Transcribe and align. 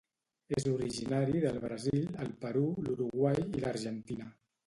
És 0.59 0.63
originari 0.69 1.43
del 1.43 1.59
Brasil, 1.65 2.07
el 2.25 2.33
Perú, 2.45 2.65
l'Uruguai 2.87 3.45
i 3.61 3.65
l'Argentina. 3.67 4.31